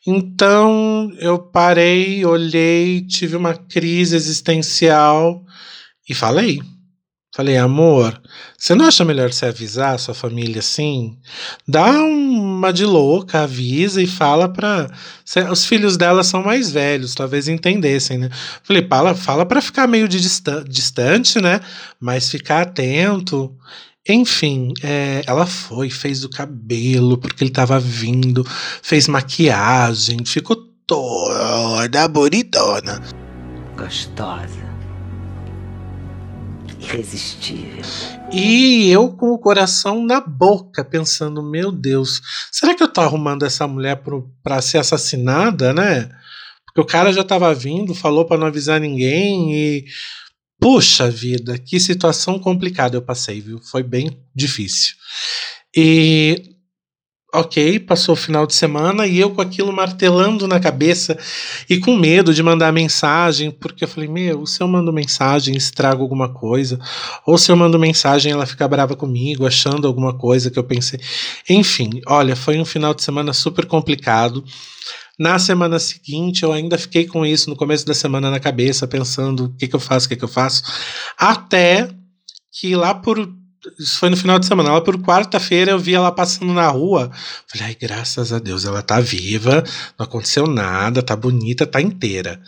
Então 0.07 1.13
eu 1.19 1.39
parei, 1.39 2.25
olhei, 2.25 3.07
tive 3.07 3.37
uma 3.37 3.55
crise 3.55 4.17
existencial 4.17 5.45
e 6.09 6.15
falei. 6.15 6.61
Falei, 7.35 7.57
amor, 7.57 8.21
você 8.59 8.75
não 8.75 8.85
acha 8.85 9.07
melhor 9.07 9.33
você 9.33 9.47
avisar 9.47 9.95
a 9.95 9.99
sua 9.99 10.13
família 10.13 10.59
assim? 10.59 11.17
Dá 11.67 11.91
uma 11.91 12.71
de 12.71 12.85
louca, 12.85 13.45
avisa 13.45 14.03
e 14.03 14.07
fala 14.07 14.51
para 14.51 14.91
Os 15.51 15.65
filhos 15.65 15.97
dela 15.97 16.23
são 16.23 16.43
mais 16.43 16.71
velhos, 16.71 17.15
talvez 17.15 17.49
entendessem, 17.49 18.19
né? 18.19 18.29
Falei, 18.63 18.87
fala, 18.87 19.15
fala 19.15 19.47
para 19.47 19.63
ficar 19.63 19.87
meio 19.87 20.07
de 20.07 20.21
distante, 20.69 21.41
né? 21.41 21.61
Mas 21.99 22.29
ficar 22.29 22.63
atento. 22.63 23.57
Enfim, 24.09 24.73
é, 24.83 25.23
ela 25.27 25.47
foi, 25.47 25.89
fez 25.89 26.25
o 26.25 26.29
cabelo, 26.29 27.17
porque 27.19 27.45
ele 27.45 27.51
estava 27.51 27.79
vindo, 27.79 28.45
fez 28.83 29.07
maquiagem, 29.07 30.25
ficou 30.25 30.57
toda 30.87 32.09
bonitona. 32.09 33.01
Gostosa. 33.77 34.73
Irresistível. 36.81 37.85
E 38.33 38.91
eu 38.91 39.11
com 39.13 39.31
o 39.31 39.39
coração 39.39 40.05
na 40.05 40.21
boca, 40.21 40.85
pensando, 40.85 41.41
meu 41.41 41.71
Deus, 41.71 42.21
será 42.51 42.75
que 42.75 42.83
eu 42.83 42.89
tô 42.89 43.01
arrumando 43.01 43.45
essa 43.45 43.69
mulher 43.69 44.03
para 44.43 44.61
ser 44.61 44.79
assassinada, 44.79 45.73
né? 45.73 46.11
Porque 46.67 46.81
o 46.81 46.87
cara 46.87 47.13
já 47.13 47.21
estava 47.21 47.55
vindo, 47.55 47.95
falou 47.95 48.25
para 48.25 48.39
não 48.39 48.49
avisar 48.49 48.81
ninguém 48.81 49.55
e 49.55 49.85
Puxa 50.63 51.11
vida, 51.11 51.59
que 51.59 51.81
situação 51.81 52.39
complicada 52.39 52.97
eu 52.97 53.03
passei, 53.03 53.41
viu? 53.41 53.59
Foi 53.59 53.83
bem 53.83 54.17
difícil. 54.33 54.95
E 55.77 56.41
ok, 57.35 57.81
passou 57.81 58.13
o 58.13 58.17
final 58.17 58.47
de 58.47 58.55
semana 58.55 59.05
e 59.05 59.19
eu 59.19 59.31
com 59.31 59.41
aquilo 59.41 59.73
martelando 59.73 60.47
na 60.47 60.61
cabeça 60.61 61.19
e 61.69 61.81
com 61.81 61.97
medo 61.97 62.33
de 62.33 62.45
mandar 62.45 62.73
mensagem, 62.73 63.51
porque 63.51 63.83
eu 63.83 63.89
falei: 63.89 64.09
Meu, 64.09 64.47
se 64.47 64.63
eu 64.63 64.69
mando 64.69 64.93
mensagem, 64.93 65.57
estrago 65.57 66.01
alguma 66.01 66.33
coisa, 66.33 66.79
ou 67.27 67.37
se 67.37 67.51
eu 67.51 67.57
mando 67.57 67.77
mensagem, 67.77 68.31
ela 68.31 68.47
fica 68.47 68.69
brava 68.69 68.95
comigo, 68.95 69.45
achando 69.45 69.89
alguma 69.89 70.17
coisa 70.17 70.49
que 70.49 70.61
eu 70.61 70.65
pensei. 70.65 71.01
Enfim, 71.51 72.01
olha, 72.07 72.37
foi 72.37 72.61
um 72.61 72.65
final 72.65 72.95
de 72.95 73.03
semana 73.03 73.33
super 73.33 73.67
complicado. 73.67 74.45
Na 75.19 75.39
semana 75.39 75.79
seguinte, 75.79 76.43
eu 76.43 76.53
ainda 76.53 76.79
fiquei 76.79 77.07
com 77.07 77.25
isso 77.25 77.51
no 77.51 77.57
começo 77.57 77.85
da 77.85 77.95
semana 77.95 78.31
na 78.31 78.41
cabeça, 78.41 78.87
pensando 78.87 79.45
o 79.45 79.57
que, 79.57 79.69
que 79.69 79.77
eu 79.77 79.81
faço, 79.81 80.07
o 80.07 80.09
que, 80.09 80.17
que 80.17 80.25
eu 80.25 80.29
faço. 80.29 80.63
Até 81.19 81.89
que 82.51 82.75
lá 82.75 82.95
por. 82.95 83.19
Isso 83.79 83.99
foi 83.99 84.11
no 84.11 84.17
final 84.17 84.39
de 84.39 84.47
semana. 84.47 84.73
Lá 84.73 84.81
por 84.81 85.01
quarta-feira 85.01 85.73
eu 85.73 85.79
vi 85.79 85.95
ela 85.95 86.11
passando 86.11 86.53
na 86.53 86.69
rua. 86.69 87.11
Falei, 87.47 87.69
ai, 87.69 87.77
graças 87.81 88.33
a 88.33 88.39
Deus, 88.39 88.65
ela 88.65 88.83
tá 88.83 89.01
viva, 89.01 89.63
não 89.99 90.05
aconteceu 90.05 90.47
nada, 90.47 91.03
tá 91.03 91.15
bonita, 91.15 91.67
tá 91.67 91.81
inteira. 91.81 92.41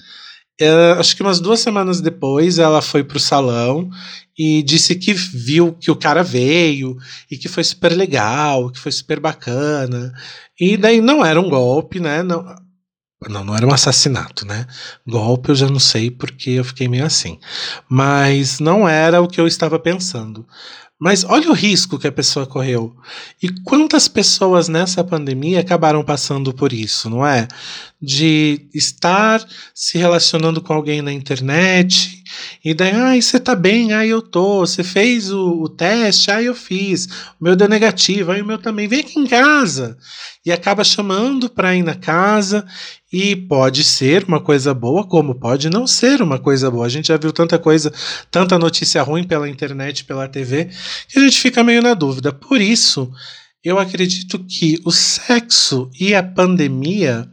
É, 0.61 0.93
acho 0.99 1.17
que 1.17 1.23
umas 1.23 1.41
duas 1.41 1.61
semanas 1.61 2.01
depois 2.01 2.59
ela 2.59 2.81
foi 2.81 3.03
pro 3.03 3.19
salão 3.19 3.91
e 4.39 4.63
disse 4.63 4.95
que 4.95 5.13
viu 5.13 5.73
que 5.73 5.91
o 5.91 5.97
cara 5.97 6.23
veio 6.23 6.97
e 7.31 7.37
que 7.37 7.49
foi 7.49 7.65
super 7.65 7.93
legal, 7.93 8.71
que 8.71 8.79
foi 8.79 8.93
super 8.93 9.19
bacana. 9.21 10.13
E 10.59 10.77
daí 10.77 11.01
não 11.01 11.25
era 11.25 11.41
um 11.41 11.49
golpe, 11.49 11.99
né? 12.01 12.23
Não, 12.23 12.45
Não, 13.29 13.45
não 13.45 13.57
era 13.57 13.67
um 13.67 13.73
assassinato, 13.73 14.47
né? 14.47 14.67
Golpe 15.07 15.49
eu 15.51 15.55
já 15.55 15.69
não 15.69 15.81
sei 15.81 16.11
porque 16.11 16.51
eu 16.51 16.65
fiquei 16.65 16.89
meio 16.89 17.07
assim. 17.07 17.39
Mas 17.89 18.61
não 18.61 18.89
era 18.89 19.21
o 19.21 19.29
que 19.29 19.41
eu 19.41 19.47
estava 19.47 19.79
pensando. 19.79 20.47
Mas 20.99 21.25
olha 21.25 21.51
o 21.51 21.55
risco 21.55 21.99
que 21.99 22.07
a 22.07 22.13
pessoa 22.13 22.47
correu. 22.47 22.97
E 23.43 23.49
quantas 23.63 24.09
pessoas 24.09 24.69
nessa 24.69 25.03
pandemia 25.05 25.61
acabaram 25.61 26.05
passando 26.05 26.53
por 26.55 26.73
isso, 26.73 27.11
não 27.11 27.27
é? 27.27 27.49
De 28.01 28.69
estar 28.73 29.45
se 29.75 29.99
relacionando 29.99 30.63
com 30.63 30.73
alguém 30.73 31.03
na 31.03 31.13
internet 31.13 32.24
e 32.65 32.73
daí, 32.75 32.93
ai, 32.93 33.23
você 33.23 33.39
tá 33.39 33.55
bem? 33.55 33.93
Ai, 33.93 34.09
eu 34.09 34.23
tô. 34.23 34.61
Você 34.61 34.83
fez 34.83 35.31
o, 35.31 35.63
o 35.63 35.69
teste? 35.69 36.31
Ai, 36.31 36.49
eu 36.49 36.55
fiz. 36.55 37.07
O 37.41 37.45
meu 37.45 37.55
deu 37.55 37.69
negativo, 37.69 38.33
ai, 38.33 38.41
o 38.41 38.47
meu 38.47 38.59
também. 38.59 38.89
Vem 38.89 39.01
aqui 39.01 39.19
em 39.19 39.27
casa. 39.27 39.99
E 40.45 40.53
acaba 40.53 40.85
chamando 40.85 41.49
para 41.49 41.75
ir 41.75 41.83
na 41.83 41.95
casa 41.95 42.67
e 43.13 43.37
pode 43.37 43.85
ser 43.85 44.25
uma 44.25 44.41
coisa 44.41 44.75
boa, 44.75 45.07
como 45.07 45.35
pode 45.35 45.71
não 45.71 45.87
ser 45.87 46.21
uma 46.21 46.39
coisa 46.39 46.71
boa. 46.71 46.87
A 46.87 46.89
gente 46.89 47.09
já 47.09 47.17
viu 47.17 47.33
tanta 47.33 47.59
coisa, 47.59 47.93
tanta 48.31 48.59
notícia 48.59 49.03
ruim 49.03 49.25
pela 49.25 49.49
internet, 49.49 50.05
pela 50.05 50.29
TV, 50.29 50.69
que 51.09 51.19
a 51.19 51.23
gente 51.23 51.41
fica 51.41 51.63
meio 51.63 51.81
na 51.81 51.95
dúvida. 51.95 52.33
Por 52.33 52.61
isso, 52.61 53.11
eu 53.65 53.79
acredito 53.79 54.39
que 54.39 54.79
o 54.85 54.91
sexo 54.91 55.91
e 55.99 56.15
a 56.15 56.23
pandemia 56.23 57.27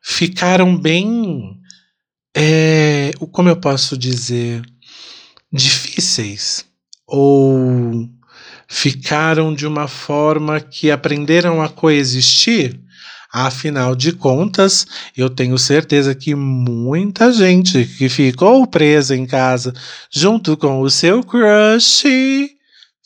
ficaram 0.00 0.76
bem. 0.76 1.57
É, 2.40 3.10
como 3.32 3.48
eu 3.48 3.56
posso 3.56 3.98
dizer? 3.98 4.62
Difíceis. 5.52 6.64
Ou 7.06 8.08
ficaram 8.68 9.54
de 9.54 9.66
uma 9.66 9.88
forma 9.88 10.60
que 10.60 10.90
aprenderam 10.90 11.60
a 11.62 11.68
coexistir 11.68 12.78
Afinal 13.30 13.94
de 13.94 14.12
contas, 14.12 14.86
eu 15.14 15.28
tenho 15.28 15.58
certeza 15.58 16.14
que 16.14 16.34
muita 16.34 17.30
gente 17.30 17.84
que 17.84 18.08
ficou 18.08 18.66
presa 18.66 19.14
em 19.14 19.26
casa 19.26 19.74
junto 20.10 20.56
com 20.56 20.80
o 20.80 20.88
seu 20.88 21.22
crush 21.22 22.04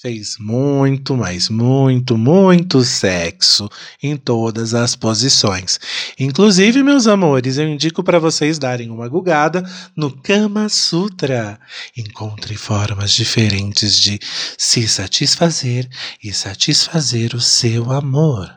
fez 0.03 0.37
muito, 0.37 1.17
mas 1.17 1.49
muito, 1.49 2.19
muito 2.19 2.83
sexo 2.83 3.69
em 4.03 4.17
todas 4.17 4.75
as 4.75 4.97
posições. 4.97 5.79
Inclusive, 6.19 6.83
meus 6.83 7.07
amores, 7.07 7.57
eu 7.57 7.69
indico 7.69 8.03
para 8.03 8.19
vocês 8.19 8.59
darem 8.59 8.91
uma 8.91 9.07
gugada 9.07 9.63
no 9.97 10.11
Kama 10.11 10.69
Sutra. 10.69 11.57
Encontre 11.97 12.57
formas 12.57 13.13
diferentes 13.13 13.97
de 13.97 14.19
se 14.59 14.89
satisfazer 14.89 15.89
e 16.23 16.33
satisfazer 16.33 17.37
o 17.37 17.41
seu 17.41 17.93
amor. 17.93 18.53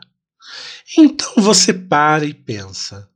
Então 0.98 1.32
você 1.36 1.72
para 1.72 2.24
e 2.24 2.34
pensa: 2.34 3.08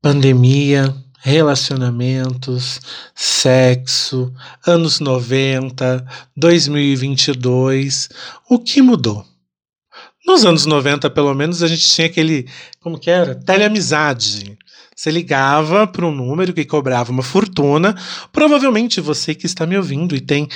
pandemia, 0.00 0.96
relacionamentos, 1.24 2.82
sexo, 3.14 4.30
anos 4.66 5.00
90, 5.00 6.06
2022, 6.36 8.10
o 8.50 8.58
que 8.58 8.82
mudou? 8.82 9.24
Nos 10.26 10.44
anos 10.44 10.66
90, 10.66 11.08
pelo 11.08 11.32
menos, 11.32 11.62
a 11.62 11.66
gente 11.66 11.88
tinha 11.88 12.08
aquele, 12.08 12.46
como 12.78 12.98
que 12.98 13.10
era? 13.10 13.34
Teleamizade. 13.34 14.58
Você 14.94 15.10
ligava 15.10 15.86
para 15.86 16.06
um 16.06 16.14
número 16.14 16.52
que 16.52 16.64
cobrava 16.64 17.10
uma 17.10 17.22
fortuna. 17.22 17.96
Provavelmente 18.30 19.00
você 19.00 19.34
que 19.34 19.46
está 19.46 19.66
me 19.66 19.76
ouvindo 19.76 20.14
e 20.14 20.20
tem 20.20 20.46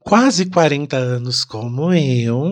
quase 0.00 0.46
40 0.46 0.96
anos 0.96 1.44
como 1.44 1.92
eu, 1.92 2.50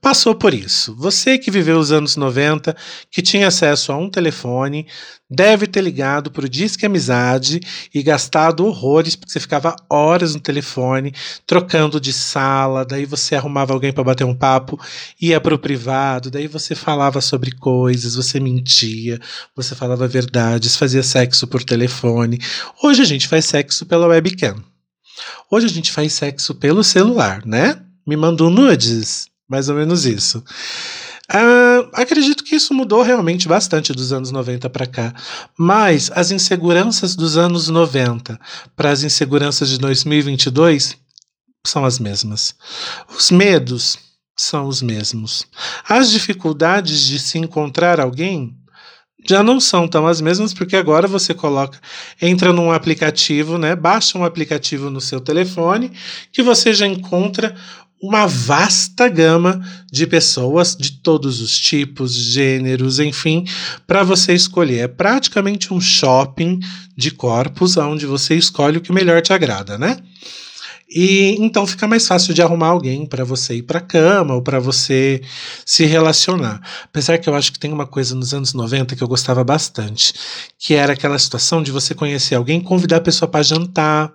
passou 0.00 0.34
por 0.34 0.52
isso. 0.52 0.94
Você 0.96 1.38
que 1.38 1.50
viveu 1.50 1.78
os 1.78 1.92
anos 1.92 2.16
90, 2.16 2.76
que 3.08 3.22
tinha 3.22 3.46
acesso 3.46 3.92
a 3.92 3.96
um 3.96 4.10
telefone, 4.10 4.86
deve 5.34 5.66
ter 5.66 5.80
ligado 5.80 6.30
para 6.30 6.44
o 6.44 6.48
Disque 6.48 6.86
Amizade 6.86 7.60
e 7.92 8.02
gastado 8.02 8.64
horrores, 8.64 9.16
porque 9.16 9.32
você 9.32 9.40
ficava 9.40 9.74
horas 9.90 10.34
no 10.34 10.40
telefone, 10.40 11.12
trocando 11.46 12.00
de 12.00 12.12
sala, 12.12 12.84
daí 12.84 13.04
você 13.04 13.34
arrumava 13.34 13.72
alguém 13.72 13.92
para 13.92 14.04
bater 14.04 14.24
um 14.24 14.34
papo, 14.34 14.80
ia 15.20 15.40
para 15.40 15.54
o 15.54 15.58
privado, 15.58 16.30
daí 16.30 16.46
você 16.46 16.74
falava 16.74 17.20
sobre 17.20 17.50
coisas, 17.52 18.14
você 18.14 18.38
mentia, 18.38 19.20
você 19.54 19.74
falava 19.74 20.06
verdades, 20.06 20.76
fazia 20.76 21.02
sexo 21.02 21.46
por 21.46 21.62
telefone. 21.62 22.38
Hoje 22.82 23.02
a 23.02 23.06
gente 23.06 23.26
faz 23.26 23.44
sexo 23.44 23.84
pela 23.86 24.06
webcam. 24.06 24.56
Hoje 25.50 25.66
a 25.66 25.70
gente 25.70 25.92
faz 25.92 26.12
sexo 26.12 26.54
pelo 26.54 26.82
celular, 26.82 27.44
né? 27.44 27.80
Me 28.06 28.16
mandou 28.16 28.50
nudes, 28.50 29.28
mais 29.48 29.68
ou 29.68 29.76
menos 29.76 30.04
isso. 30.04 30.42
Uh, 31.32 31.88
acredito 31.94 32.44
que 32.44 32.54
isso 32.54 32.74
mudou 32.74 33.02
realmente 33.02 33.48
bastante 33.48 33.94
dos 33.94 34.12
anos 34.12 34.30
90 34.30 34.68
para 34.68 34.86
cá, 34.86 35.14
mas 35.56 36.10
as 36.14 36.30
inseguranças 36.30 37.16
dos 37.16 37.38
anos 37.38 37.68
90 37.68 38.38
para 38.76 38.90
as 38.90 39.02
inseguranças 39.02 39.70
de 39.70 39.78
2022 39.78 40.98
são 41.66 41.84
as 41.84 41.98
mesmas. 41.98 42.54
Os 43.16 43.30
medos 43.30 43.98
são 44.36 44.66
os 44.66 44.82
mesmos. 44.82 45.46
As 45.88 46.10
dificuldades 46.10 47.06
de 47.06 47.18
se 47.18 47.38
encontrar 47.38 48.00
alguém 48.00 48.54
já 49.26 49.42
não 49.42 49.58
são 49.58 49.88
tão 49.88 50.06
as 50.06 50.20
mesmas, 50.20 50.52
porque 50.52 50.76
agora 50.76 51.08
você 51.08 51.32
coloca, 51.32 51.80
entra 52.20 52.52
num 52.52 52.70
aplicativo, 52.70 53.56
né? 53.56 53.74
Baixa 53.74 54.18
um 54.18 54.24
aplicativo 54.24 54.90
no 54.90 55.00
seu 55.00 55.18
telefone 55.20 55.90
que 56.30 56.42
você 56.42 56.74
já 56.74 56.86
encontra 56.86 57.56
uma 58.06 58.26
vasta 58.26 59.08
gama 59.08 59.64
de 59.90 60.06
pessoas 60.06 60.76
de 60.76 60.92
todos 60.92 61.40
os 61.40 61.58
tipos, 61.58 62.12
gêneros, 62.12 63.00
enfim, 63.00 63.46
para 63.86 64.02
você 64.02 64.34
escolher. 64.34 64.80
É 64.80 64.88
praticamente 64.88 65.72
um 65.72 65.80
shopping 65.80 66.60
de 66.94 67.10
corpos 67.10 67.78
onde 67.78 68.04
você 68.04 68.34
escolhe 68.34 68.76
o 68.76 68.80
que 68.82 68.92
melhor 68.92 69.22
te 69.22 69.32
agrada, 69.32 69.78
né? 69.78 69.96
E 70.86 71.34
então 71.40 71.66
fica 71.66 71.88
mais 71.88 72.06
fácil 72.06 72.34
de 72.34 72.42
arrumar 72.42 72.68
alguém 72.68 73.06
para 73.06 73.24
você 73.24 73.54
ir 73.54 73.62
para 73.62 73.80
cama 73.80 74.34
ou 74.34 74.42
para 74.42 74.60
você 74.60 75.22
se 75.64 75.86
relacionar. 75.86 76.60
Apesar 76.84 77.16
que 77.16 77.28
eu 77.28 77.34
acho 77.34 77.52
que 77.52 77.58
tem 77.58 77.72
uma 77.72 77.86
coisa 77.86 78.14
nos 78.14 78.34
anos 78.34 78.52
90 78.52 78.94
que 78.94 79.02
eu 79.02 79.08
gostava 79.08 79.42
bastante, 79.42 80.12
que 80.58 80.74
era 80.74 80.92
aquela 80.92 81.18
situação 81.18 81.62
de 81.62 81.72
você 81.72 81.94
conhecer 81.94 82.34
alguém, 82.34 82.60
convidar 82.60 82.98
a 82.98 83.00
pessoa 83.00 83.28
para 83.28 83.42
jantar, 83.42 84.12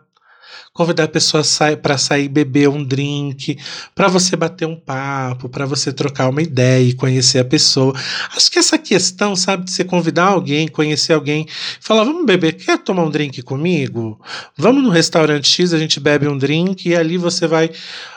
convidar 0.73 1.05
a 1.05 1.07
pessoa 1.07 1.43
para 1.81 1.97
sair 1.97 2.29
beber 2.29 2.69
um 2.69 2.83
drink, 2.83 3.57
para 3.93 4.07
você 4.07 4.35
bater 4.35 4.65
um 4.65 4.75
papo, 4.75 5.49
para 5.49 5.65
você 5.65 5.91
trocar 5.91 6.29
uma 6.29 6.41
ideia 6.41 6.89
e 6.89 6.93
conhecer 6.93 7.39
a 7.39 7.45
pessoa. 7.45 7.93
Acho 8.35 8.49
que 8.51 8.59
essa 8.59 8.77
questão, 8.77 9.35
sabe, 9.35 9.65
de 9.65 9.71
você 9.71 9.83
convidar 9.83 10.25
alguém, 10.25 10.67
conhecer 10.67 11.13
alguém, 11.13 11.47
falar, 11.81 12.03
vamos 12.03 12.25
beber, 12.25 12.53
quer 12.53 12.77
tomar 12.77 13.03
um 13.03 13.09
drink 13.09 13.41
comigo? 13.41 14.19
Vamos 14.57 14.83
no 14.83 14.89
restaurante 14.89 15.49
X, 15.49 15.73
a 15.73 15.79
gente 15.79 15.99
bebe 15.99 16.27
um 16.27 16.37
drink 16.37 16.87
e 16.87 16.95
ali 16.95 17.17
você 17.17 17.47
vai 17.47 17.69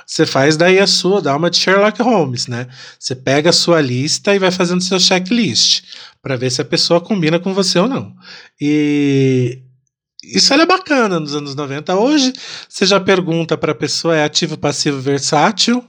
você 0.07 0.27
faz 0.27 0.59
daí 0.59 0.79
a 0.79 0.87
sua, 0.87 1.23
dá 1.23 1.35
uma 1.35 1.49
de 1.49 1.57
Sherlock 1.57 2.03
Holmes, 2.03 2.47
né? 2.47 2.67
Você 2.99 3.15
pega 3.15 3.49
a 3.49 3.53
sua 3.53 3.81
lista 3.81 4.35
e 4.35 4.38
vai 4.38 4.51
fazendo 4.51 4.83
seu 4.83 5.01
checklist 5.01 5.85
para 6.21 6.37
ver 6.37 6.51
se 6.51 6.61
a 6.61 6.65
pessoa 6.65 7.01
combina 7.01 7.38
com 7.38 7.55
você 7.55 7.79
ou 7.79 7.88
não. 7.88 8.15
E 8.61 9.62
isso 10.22 10.52
era 10.52 10.64
bacana 10.64 11.18
nos 11.18 11.35
anos 11.35 11.54
90. 11.54 11.96
Hoje, 11.96 12.32
você 12.68 12.87
já 12.87 13.00
pergunta 13.00 13.56
para 13.56 13.72
a 13.72 13.74
pessoa: 13.74 14.16
é 14.16 14.24
ativo, 14.24 14.56
passivo, 14.56 15.00
versátil? 15.00 15.85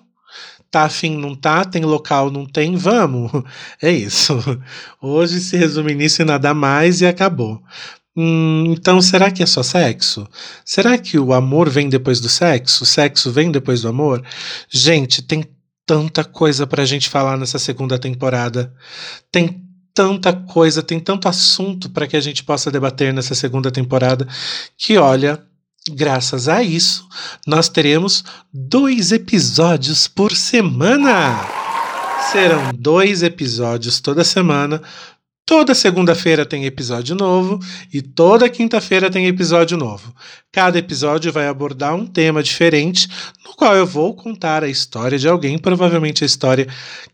Tá 0.72 0.86
afim, 0.86 1.16
não 1.18 1.36
tá? 1.36 1.64
Tem 1.64 1.84
local, 1.84 2.32
não 2.32 2.48
tem? 2.48 2.76
Vamos! 2.76 3.32
É 3.82 3.92
isso. 3.92 4.34
Hoje 5.00 5.40
se 5.40 5.56
resume 5.56 5.94
nisso 5.94 6.22
e 6.22 6.26
nada 6.26 6.54
mais 6.54 7.02
e 7.02 7.06
acabou. 7.06 7.62
Hum, 8.16 8.66
então, 8.68 9.02
será 9.02 9.30
que 9.32 9.44
é 9.44 9.46
só 9.46 9.62
sexo? 9.62 10.28
Será 10.66 10.98
que 10.98 11.20
o 11.20 11.34
amor 11.34 11.70
vem 11.70 11.90
depois 11.90 12.20
do 12.20 12.30
sexo? 12.30 12.84
O 12.84 12.88
sexo 12.88 13.32
vem 13.32 13.52
depois 13.52 13.82
do 13.82 13.88
amor? 13.88 14.24
Gente, 14.70 15.22
tem 15.22 15.44
tanta 15.86 16.24
coisa 16.24 16.66
pra 16.66 16.86
gente 16.86 17.10
falar 17.10 17.38
nessa 17.38 17.60
segunda 17.60 18.00
temporada. 18.00 18.74
Tem 19.32 19.64
tanta 19.94 20.34
coisa, 20.34 20.82
tem 20.82 21.00
tanto 21.00 21.28
assunto 21.28 21.90
para 21.90 22.08
que 22.08 22.18
a 22.18 22.22
gente 22.22 22.44
possa 22.44 22.72
debater 22.72 23.14
nessa 23.14 23.36
segunda 23.36 23.72
temporada 23.72 24.28
que, 24.78 24.98
olha, 24.98 25.44
graças 25.92 26.48
a 26.48 26.64
isso, 26.64 27.08
nós 27.46 27.70
teremos 27.70 28.24
dois 28.52 29.12
episódios 29.12 30.08
por 30.08 30.36
semana. 30.36 31.40
Serão 32.32 32.72
dois 32.74 33.22
episódios 33.22 34.00
toda 34.00 34.24
semana 34.24 34.82
Toda 35.46 35.76
segunda-feira 35.76 36.46
tem 36.46 36.66
episódio 36.66 37.18
novo 37.18 37.60
e 37.94 38.02
toda 38.02 38.50
quinta-feira 38.50 39.12
tem 39.12 39.28
episódio 39.28 39.78
novo. 39.78 40.16
Cada 40.50 40.80
episódio 40.80 41.34
vai 41.34 41.48
abordar 41.48 41.94
um 41.94 42.08
tema 42.08 42.42
diferente, 42.42 43.10
no 43.46 43.54
qual 43.54 43.76
eu 43.76 43.86
vou 43.86 44.16
contar 44.16 44.64
a 44.64 44.70
história 44.70 45.20
de 45.20 45.28
alguém, 45.28 45.58
provavelmente 45.58 46.24
a 46.24 46.26
história 46.26 46.66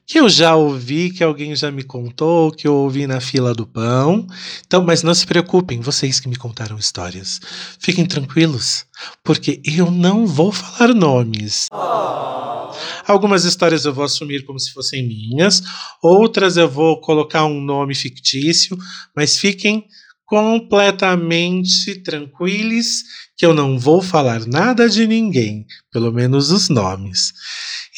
que 0.06 0.20
eu 0.20 0.30
já 0.30 0.56
ouvi, 0.56 1.10
que 1.10 1.24
alguém 1.24 1.56
já 1.56 1.72
me 1.72 1.82
contou, 1.82 2.52
que 2.52 2.68
eu 2.68 2.76
ouvi 2.76 3.08
na 3.08 3.20
fila 3.20 3.52
do 3.52 3.66
pão. 3.66 4.28
Então, 4.66 4.84
mas 4.84 5.02
não 5.02 5.14
se 5.16 5.26
preocupem, 5.26 5.80
vocês 5.80 6.20
que 6.20 6.30
me 6.30 6.36
contaram 6.36 6.78
histórias. 6.78 7.40
Fiquem 7.80 8.06
tranquilos, 8.06 8.86
porque 9.24 9.60
eu 9.66 9.90
não 9.90 10.28
vou 10.28 10.52
falar 10.52 10.94
nomes. 10.94 11.66
Oh. 11.74 12.59
Algumas 13.08 13.46
histórias 13.46 13.86
eu 13.86 13.94
vou 13.94 14.04
assumir 14.04 14.46
como 14.46 14.60
se 14.60 14.72
fossem 14.72 15.08
minhas, 15.08 15.64
outras 16.02 16.58
eu 16.58 16.70
vou 16.70 17.00
colocar 17.00 17.46
um 17.46 17.62
nome 17.62 17.96
fictício, 17.96 18.78
mas 19.16 19.38
fiquem 19.38 19.86
completamente 20.26 21.96
tranquilos 22.04 23.04
que 23.36 23.46
eu 23.46 23.54
não 23.54 23.80
vou 23.80 24.02
falar 24.02 24.46
nada 24.46 24.88
de 24.88 25.08
ninguém, 25.08 25.66
pelo 25.92 26.12
menos 26.12 26.52
os 26.52 26.70
nomes. 26.70 27.34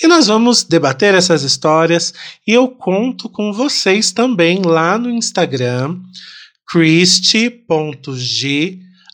E 0.01 0.07
nós 0.07 0.27
vamos 0.27 0.63
debater 0.63 1.13
essas 1.13 1.43
histórias 1.43 2.13
e 2.47 2.53
eu 2.53 2.69
conto 2.69 3.27
com 3.27 3.51
vocês 3.51 4.11
também 4.11 4.61
lá 4.63 4.97
no 4.97 5.09
Instagram, 5.09 5.99
christy.g 6.71 7.59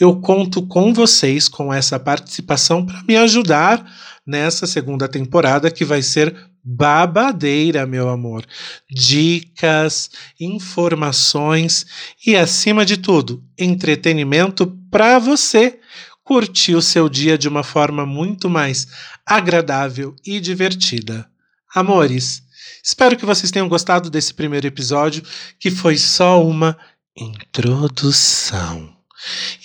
Eu 0.00 0.20
conto 0.20 0.66
com 0.66 0.92
vocês 0.92 1.48
com 1.48 1.72
essa 1.72 2.00
participação 2.00 2.84
para 2.84 3.00
me 3.04 3.16
ajudar 3.16 3.86
nessa 4.26 4.66
segunda 4.66 5.06
temporada 5.06 5.70
que 5.70 5.84
vai 5.84 6.02
ser 6.02 6.34
babadeira, 6.64 7.84
meu 7.86 8.08
amor. 8.08 8.46
Dicas, 8.90 10.10
informações 10.40 11.84
e, 12.26 12.34
acima 12.34 12.86
de 12.86 12.96
tudo, 12.96 13.44
entretenimento 13.58 14.66
para 14.90 15.18
você 15.18 15.78
curtir 16.24 16.74
o 16.74 16.80
seu 16.80 17.08
dia 17.08 17.36
de 17.36 17.46
uma 17.46 17.62
forma 17.62 18.06
muito 18.06 18.48
mais 18.48 18.88
agradável 19.26 20.16
e 20.24 20.40
divertida. 20.40 21.28
Amores, 21.74 22.42
espero 22.82 23.16
que 23.16 23.26
vocês 23.26 23.50
tenham 23.50 23.68
gostado 23.68 24.08
desse 24.08 24.32
primeiro 24.32 24.66
episódio, 24.66 25.22
que 25.60 25.70
foi 25.70 25.98
só 25.98 26.42
uma 26.42 26.78
introdução. 27.14 28.94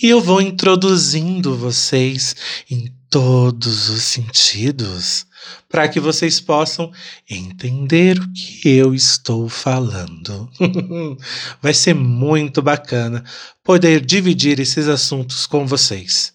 E 0.02 0.10
eu 0.10 0.22
vou 0.22 0.42
introduzindo 0.42 1.56
vocês 1.56 2.36
em 2.70 2.94
todos 3.10 3.90
os 3.90 4.04
sentidos 4.04 5.29
para 5.70 5.88
que 5.88 6.00
vocês 6.00 6.40
possam 6.40 6.92
entender 7.30 8.20
o 8.20 8.32
que 8.32 8.70
eu 8.70 8.94
estou 8.94 9.48
falando. 9.48 10.50
Vai 11.62 11.74
ser 11.74 11.94
muito 11.94 12.62
bacana 12.62 13.24
poder 13.64 14.04
dividir 14.04 14.60
esses 14.60 14.88
assuntos 14.88 15.46
com 15.46 15.66
vocês. 15.66 16.34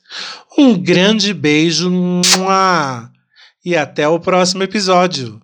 Um 0.57 0.79
grande 0.79 1.35
beijo 1.35 1.91
e 3.65 3.77
até 3.77 4.07
o 4.07 4.21
próximo 4.21 4.63
episódio. 4.63 5.44